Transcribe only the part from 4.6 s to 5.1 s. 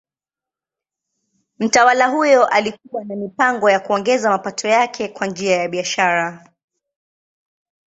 yake